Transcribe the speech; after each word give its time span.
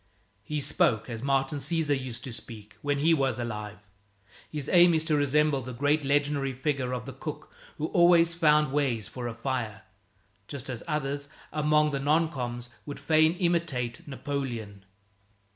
He 0.41 0.61
spoke 0.61 1.11
as 1.11 1.21
Martin 1.21 1.59
Cesar 1.59 1.93
used 1.93 2.23
to 2.23 2.33
speak 2.33 2.75
when 2.81 2.97
he 2.97 3.13
was 3.13 3.37
alive. 3.37 3.77
His 4.49 4.67
aim 4.67 4.95
is 4.95 5.03
to 5.03 5.15
resemble 5.15 5.61
the 5.61 5.75
great 5.75 6.03
legendary 6.03 6.53
figure 6.53 6.91
of 6.91 7.05
the 7.05 7.13
cook 7.13 7.53
who 7.77 7.85
always 7.89 8.33
found 8.33 8.73
ways 8.73 9.07
for 9.07 9.27
a 9.27 9.35
fire, 9.35 9.83
just 10.47 10.71
as 10.71 10.81
others, 10.87 11.29
among 11.53 11.91
the 11.91 11.99
non 11.99 12.31
coms., 12.31 12.67
would 12.87 12.99
fain 12.99 13.33
imitate 13.33 14.07
Napoleon. 14.07 14.85